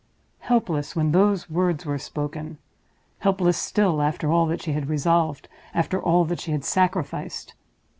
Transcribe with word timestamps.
Helpless 0.39 0.95
when 0.95 1.11
those 1.11 1.47
words 1.47 1.85
were 1.85 1.99
spoken—helpless 1.99 3.55
still, 3.55 4.01
after 4.01 4.31
all 4.31 4.47
that 4.47 4.59
she 4.63 4.71
had 4.73 4.89
resolved, 4.89 5.47
after 5.75 6.01
all 6.01 6.25
that 6.25 6.39
she 6.41 6.51
had 6.51 6.65
sacrificed. 6.65 7.53